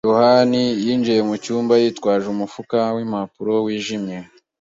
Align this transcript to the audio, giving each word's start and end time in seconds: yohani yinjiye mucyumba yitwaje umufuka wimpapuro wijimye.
yohani 0.09 0.61
yinjiye 0.85 1.21
mucyumba 1.29 1.73
yitwaje 1.81 2.25
umufuka 2.33 2.77
wimpapuro 2.95 3.53
wijimye. 3.65 4.17